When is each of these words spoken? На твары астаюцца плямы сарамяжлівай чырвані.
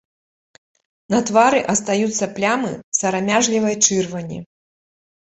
На 1.15 1.19
твары 1.31 1.59
астаюцца 1.75 2.31
плямы 2.39 2.73
сарамяжлівай 3.03 3.75
чырвані. 3.87 4.45